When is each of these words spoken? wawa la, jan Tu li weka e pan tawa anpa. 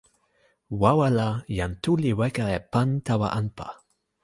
wawa 0.81 1.07
la, 1.17 1.27
jan 1.57 1.73
Tu 1.83 1.91
li 2.01 2.11
weka 2.19 2.45
e 2.57 2.59
pan 2.71 2.89
tawa 3.07 3.27
anpa. 3.39 3.67